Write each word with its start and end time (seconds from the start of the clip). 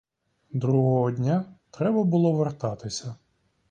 Другого 0.51 1.11
дня 1.11 1.45
треба 1.71 2.03
було 2.03 2.31
вертатися. 2.31 3.15